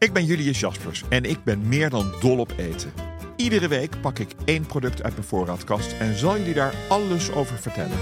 [0.00, 2.92] Ik ben Julius Jaspers en ik ben meer dan dol op eten.
[3.36, 7.58] Iedere week pak ik één product uit mijn voorraadkast en zal jullie daar alles over
[7.58, 7.98] vertellen.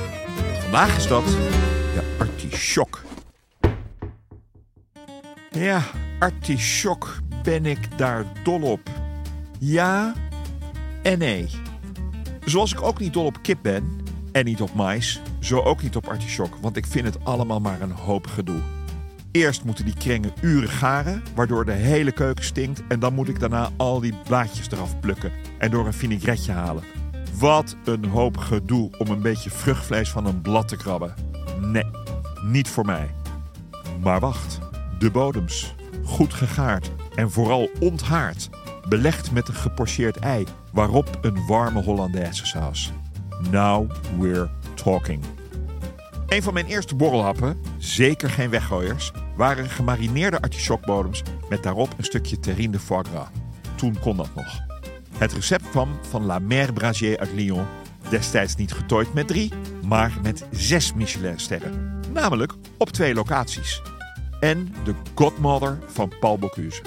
[0.60, 1.24] Vandaag is dat
[1.94, 3.02] de artichok.
[5.50, 5.82] Ja,
[6.18, 8.90] artichok ben ik daar dol op.
[9.58, 10.14] Ja
[11.02, 11.48] en nee.
[12.44, 14.00] Zoals ik ook niet dol op kip ben
[14.32, 17.80] en niet op mais, zo ook niet op artichok, want ik vind het allemaal maar
[17.80, 18.77] een hoop gedoe.
[19.38, 22.82] Eerst moeten die krengen uren garen, waardoor de hele keuken stinkt.
[22.88, 26.82] En dan moet ik daarna al die blaadjes eraf plukken en door een vinaigretje halen.
[27.38, 31.14] Wat een hoop gedoe om een beetje vruchtvlees van een blad te krabben.
[31.60, 31.90] Nee,
[32.44, 33.10] niet voor mij.
[34.02, 34.58] Maar wacht,
[34.98, 35.74] de bodems.
[36.04, 38.48] Goed gegaard en vooral onthaard.
[38.88, 42.92] Belegd met een gepocheerd ei, waarop een warme Hollandaise saus.
[43.50, 45.24] Now we're talking.
[46.28, 52.40] Een van mijn eerste borrelhappen, zeker geen weggooiers, waren gemarineerde artichokbodems met daarop een stukje
[52.40, 53.28] terrine de foie gras.
[53.74, 54.60] Toen kon dat nog.
[55.18, 57.66] Het recept kwam van La Mère Brasier uit Lyon,
[58.10, 59.52] destijds niet getooid met drie,
[59.84, 62.00] maar met zes Michelinsterren.
[62.12, 63.82] Namelijk op twee locaties.
[64.40, 66.82] En de godmother van Paul Bocuse.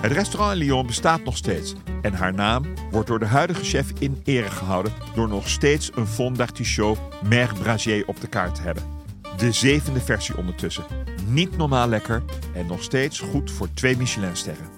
[0.00, 3.92] Het restaurant in Lyon bestaat nog steeds en haar naam wordt door de huidige chef
[3.98, 6.98] in ere gehouden door nog steeds een fond d'artichaut
[7.28, 8.99] Mère Brasier op de kaart te hebben.
[9.40, 10.84] De zevende versie ondertussen.
[11.26, 12.22] Niet normaal lekker
[12.54, 14.68] en nog steeds goed voor twee Michelinsterren.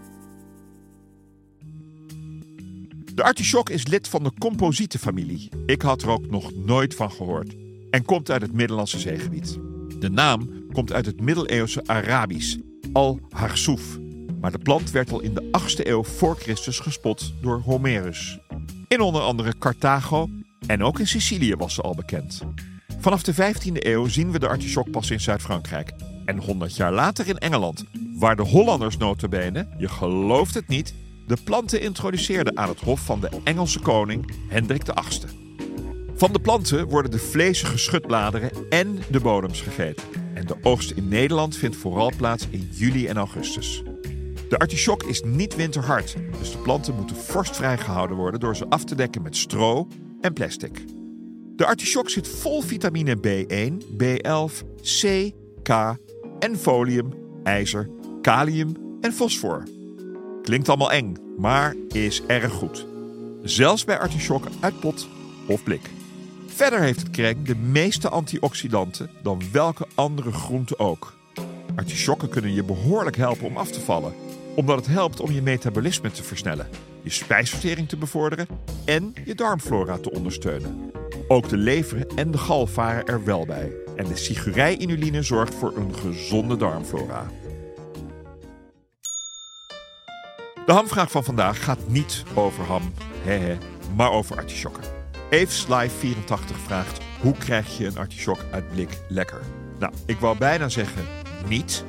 [3.14, 5.48] De artichok is lid van de composietenfamilie.
[5.66, 7.56] Ik had er ook nog nooit van gehoord.
[7.90, 9.58] En komt uit het Middellandse zeegebied.
[9.98, 12.56] De naam komt uit het middeleeuwse Arabisch,
[12.92, 13.98] al-Harsouf.
[14.40, 18.38] Maar de plant werd al in de 8e eeuw voor Christus gespot door Homerus.
[18.88, 20.28] In onder andere Carthago
[20.66, 22.42] en ook in Sicilië was ze al bekend.
[23.02, 25.92] Vanaf de 15e eeuw zien we de artichok pas in Zuid-Frankrijk.
[26.24, 27.84] En 100 jaar later in Engeland,
[28.18, 30.94] waar de Hollanders notabene, je gelooft het niet,
[31.26, 35.20] de planten introduceerden aan het hof van de Engelse koning Hendrik VIII.
[36.14, 40.04] Van de planten worden de vlezige schutbladeren en de bodems gegeten.
[40.34, 43.82] En de oogst in Nederland vindt vooral plaats in juli en augustus.
[44.48, 48.84] De artichok is niet winterhard, dus de planten moeten vorstvrij gehouden worden door ze af
[48.84, 49.88] te dekken met stro
[50.20, 50.84] en plastic.
[51.56, 54.52] De artichok zit vol vitamine B1, B11,
[54.82, 55.30] C,
[55.62, 55.96] K
[56.38, 57.88] en folium, ijzer,
[58.22, 59.62] kalium en fosfor.
[60.42, 62.86] Klinkt allemaal eng, maar is erg goed.
[63.42, 65.08] Zelfs bij artichokken uit pot
[65.48, 65.90] of blik.
[66.46, 71.14] Verder heeft het kreng de meeste antioxidanten dan welke andere groente ook.
[71.76, 74.14] Artichokken kunnen je behoorlijk helpen om af te vallen,
[74.54, 76.68] omdat het helpt om je metabolisme te versnellen,
[77.02, 78.46] je spijsvertering te bevorderen
[78.84, 81.01] en je darmflora te ondersteunen.
[81.32, 83.72] Ook de lever en de gal varen er wel bij.
[83.96, 87.26] En de sigurei-inuline zorgt voor een gezonde darmflora.
[90.66, 92.92] De hamvraag van vandaag gaat niet over ham,
[93.22, 93.56] hehe,
[93.96, 94.82] maar over artichokken.
[95.30, 99.40] Eves Live 84 vraagt: hoe krijg je een artichok uit blik lekker?
[99.78, 101.04] Nou, ik wou bijna zeggen
[101.48, 101.84] niet,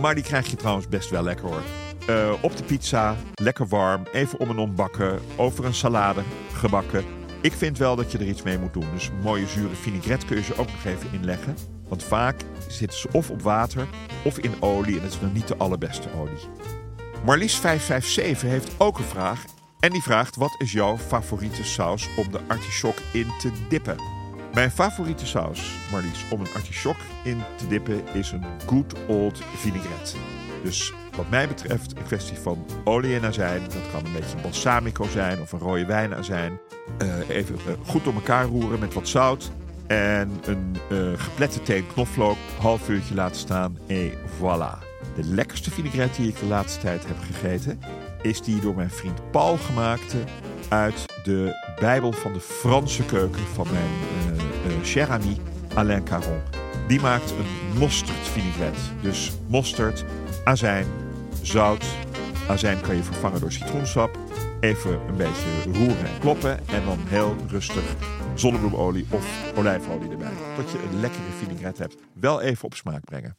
[0.00, 1.62] maar die krijg je trouwens best wel lekker hoor.
[2.10, 6.22] Uh, op de pizza, lekker warm, even om en om bakken, over een salade
[6.52, 7.17] gebakken.
[7.40, 8.86] Ik vind wel dat je er iets mee moet doen.
[8.92, 11.56] Dus mooie zure vinaigrette kun je ze ook nog even inleggen.
[11.88, 12.36] Want vaak
[12.68, 13.86] zitten ze of op water
[14.24, 16.48] of in olie en dat is nog niet de allerbeste olie.
[17.24, 19.44] Marlies 557 heeft ook een vraag.
[19.80, 23.96] En die vraagt: wat is jouw favoriete saus om de artichok in te dippen?
[24.54, 30.16] Mijn favoriete saus, Marlies, om een artichok in te dippen is een good old vinaigrette.
[30.68, 33.62] Dus wat mij betreft een kwestie van olie en azijn.
[33.62, 36.58] Dat kan een beetje balsamico zijn of een rode wijnazijn.
[37.02, 39.50] Uh, even uh, goed door elkaar roeren met wat zout.
[39.86, 43.78] En een uh, geplette teen knoflook, half uurtje laten staan.
[43.86, 44.78] En voilà.
[45.14, 47.80] De lekkerste vinaigrette die ik de laatste tijd heb gegeten...
[48.22, 50.18] is die door mijn vriend Paul gemaakte
[50.68, 53.46] uit de Bijbel van de Franse keuken...
[53.54, 55.36] van mijn cher ami
[55.74, 56.57] Alain Caron.
[56.88, 58.80] Die maakt een mosterd vinaigrette.
[59.00, 60.04] Dus mosterd,
[60.44, 60.86] azijn,
[61.42, 61.84] zout.
[62.48, 64.18] Azijn kan je vervangen door citroensap.
[64.60, 66.68] Even een beetje roeren en kloppen.
[66.68, 67.94] En dan heel rustig
[68.34, 70.32] zonnebloemolie of olijfolie erbij.
[70.56, 71.96] Tot je een lekkere vinaigrette hebt.
[72.14, 73.36] Wel even op smaak brengen.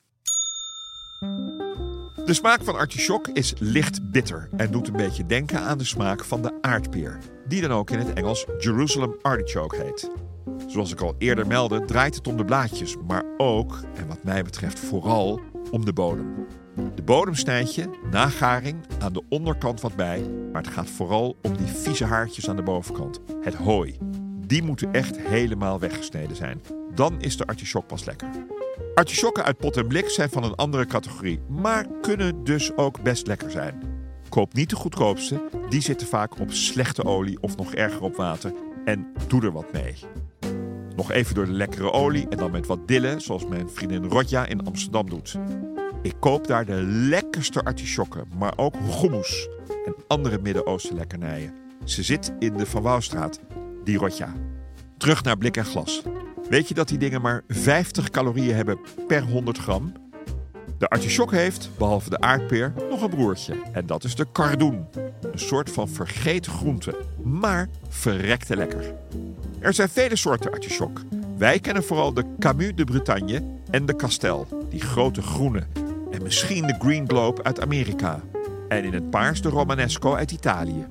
[2.26, 6.24] De smaak van artichok is licht bitter en doet een beetje denken aan de smaak
[6.24, 7.18] van de aardpeer,
[7.48, 10.10] die dan ook in het Engels Jerusalem artichoke heet.
[10.70, 14.44] Zoals ik al eerder meldde, draait het om de blaadjes, maar ook, en wat mij
[14.44, 15.40] betreft vooral,
[15.72, 16.46] om de bodem.
[16.96, 21.38] De bodem snijd je, na garing, aan de onderkant wat bij, maar het gaat vooral
[21.42, 23.98] om die vieze haartjes aan de bovenkant, het hooi.
[24.46, 26.62] Die moeten echt helemaal weggesneden zijn.
[26.96, 28.28] Dan is de artichok pas lekker.
[28.96, 33.28] Artichokken uit pot en blik zijn van een andere categorie, maar kunnen dus ook best
[33.28, 33.82] lekker zijn.
[34.30, 38.54] Koop niet de goedkoopste, die zitten vaak op slechte olie of nog erger op water
[38.86, 39.96] en doe er wat mee.
[41.00, 44.46] Nog even door de lekkere olie en dan met wat dillen, zoals mijn vriendin Rodja
[44.46, 45.36] in Amsterdam doet.
[46.02, 49.50] Ik koop daar de lekkerste artichokken, maar ook hummus
[49.86, 51.54] en andere Midden-Oosten lekkernijen.
[51.84, 53.40] Ze zit in de Van Wouwstraat,
[53.84, 54.34] die Rodja.
[54.98, 56.02] Terug naar blik en glas.
[56.50, 59.94] Weet je dat die dingen maar 50 calorieën hebben per 100 gram?
[60.78, 63.56] De artichok heeft, behalve de aardpeer, nog een broertje.
[63.72, 64.88] En dat is de cardoen.
[65.32, 68.94] Een soort van vergeten groente, maar verrekte lekker.
[69.60, 71.02] Er zijn vele soorten artichok.
[71.38, 75.64] Wij kennen vooral de Camus de Bretagne en de Castel, die grote groene.
[76.12, 78.22] En misschien de Green Globe uit Amerika.
[78.68, 80.86] En in het paars de Romanesco uit Italië.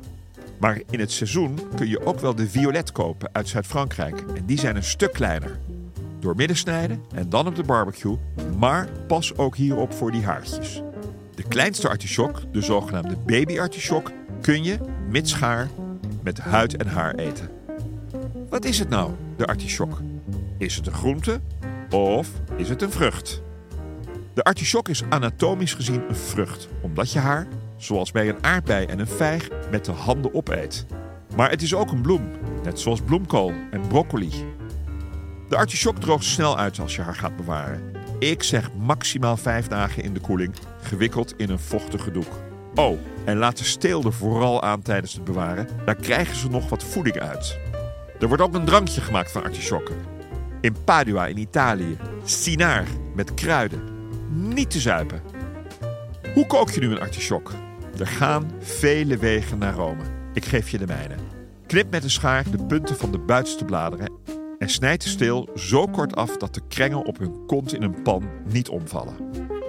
[0.58, 4.24] Maar in het seizoen kun je ook wel de violet kopen uit Zuid-Frankrijk.
[4.36, 5.58] En die zijn een stuk kleiner.
[6.20, 8.18] Door midden snijden en dan op de barbecue.
[8.58, 10.82] Maar pas ook hierop voor die haartjes.
[11.34, 14.10] De kleinste artichok, de zogenaamde baby-artichok,
[14.40, 14.78] kun je,
[15.08, 15.68] mits schaar,
[16.22, 17.57] met huid en haar eten.
[18.48, 20.00] Wat is het nou, de artichok?
[20.58, 21.40] Is het een groente
[21.90, 23.42] of is het een vrucht?
[24.34, 27.46] De artichok is anatomisch gezien een vrucht, omdat je haar,
[27.76, 30.86] zoals bij een aardbei en een vijg, met de handen opeet.
[31.36, 32.30] Maar het is ook een bloem,
[32.62, 34.30] net zoals bloemkool en broccoli.
[35.48, 37.92] De artichok droogt snel uit als je haar gaat bewaren.
[38.18, 42.32] Ik zeg maximaal vijf dagen in de koeling, gewikkeld in een vochtige doek.
[42.74, 46.68] Oh, en laat de steel er vooral aan tijdens het bewaren, daar krijgen ze nog
[46.68, 47.58] wat voeding uit.
[48.20, 49.96] Er wordt ook een drankje gemaakt van artichokken.
[50.60, 53.82] In Padua in Italië, sinaar met kruiden.
[54.30, 55.22] Niet te zuipen.
[56.34, 57.52] Hoe kook je nu een artichok?
[57.98, 60.02] Er gaan vele wegen naar Rome.
[60.32, 61.14] Ik geef je de mijne.
[61.66, 64.12] Knip met een schaar de punten van de buitenste bladeren
[64.58, 68.02] en snijd de steel zo kort af dat de krengen op hun kont in een
[68.02, 69.16] pan niet omvallen.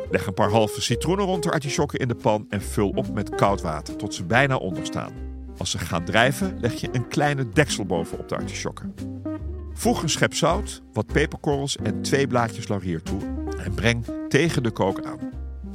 [0.09, 3.35] Leg een paar halve citroenen rond de artichokken in de pan en vul op met
[3.35, 5.28] koud water tot ze bijna onder staan.
[5.59, 8.93] Als ze gaan drijven, leg je een kleine deksel bovenop de artichokken.
[9.73, 13.21] Voeg een schep zout, wat peperkorrels en twee blaadjes laurier toe
[13.63, 15.19] en breng tegen de kook aan.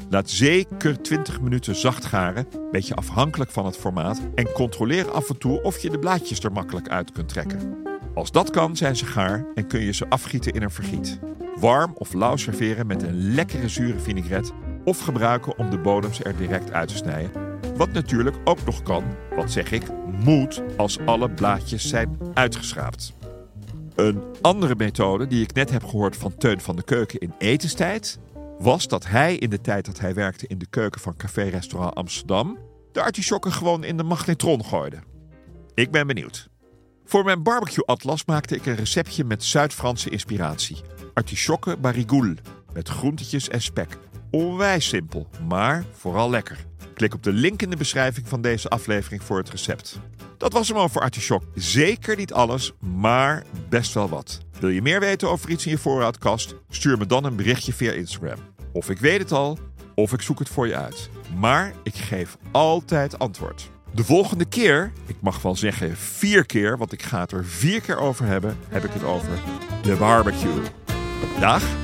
[0.09, 5.39] Laat zeker 20 minuten zacht garen, beetje afhankelijk van het formaat, en controleer af en
[5.39, 7.77] toe of je de blaadjes er makkelijk uit kunt trekken.
[8.15, 11.19] Als dat kan, zijn ze gaar en kun je ze afgieten in een vergiet.
[11.61, 14.53] Warm of lauw serveren met een lekkere zure vinaigrette
[14.85, 17.31] of gebruiken om de bodems er direct uit te snijden.
[17.77, 19.05] Wat natuurlijk ook nog kan,
[19.37, 23.13] wat zeg ik, moet als alle blaadjes zijn uitgeschraapt.
[23.95, 28.19] Een andere methode die ik net heb gehoord van Teun van de Keuken in etenstijd,
[28.59, 32.59] was dat hij in de tijd dat hij werkte in de keuken van café-restaurant Amsterdam,
[32.93, 34.99] de artichokken gewoon in de magnetron gooide.
[35.75, 36.49] Ik ben benieuwd.
[37.05, 40.77] Voor mijn barbecue-atlas maakte ik een receptje met Zuid-Franse inspiratie.
[41.15, 42.37] Artichokken barigoule,
[42.73, 43.99] met groentetjes en spek.
[44.35, 46.67] Onwijs simpel, maar vooral lekker.
[46.95, 49.99] Klik op de link in de beschrijving van deze aflevering voor het recept.
[50.39, 51.43] Dat was hem over artichok.
[51.55, 54.41] Zeker niet alles, maar best wel wat.
[54.61, 56.55] Wil je meer weten over iets in je voorraadkast?
[56.69, 58.39] Stuur me dan een berichtje via Instagram.
[58.73, 59.59] Of ik weet het al,
[59.95, 61.09] of ik zoek het voor je uit.
[61.37, 63.71] Maar ik geef altijd antwoord.
[63.93, 67.81] De volgende keer, ik mag wel zeggen vier keer, want ik ga het er vier
[67.81, 69.39] keer over hebben, heb ik het over
[69.83, 70.63] de barbecue.
[71.41, 71.84] Dag!